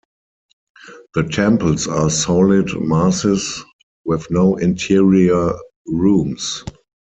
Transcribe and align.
The 1.13 1.21
temples 1.25 1.87
are 1.87 2.09
solid 2.09 2.71
masses 2.81 3.63
with 4.03 4.31
no 4.31 4.55
interior 4.55 5.53
rooms. 5.85 6.63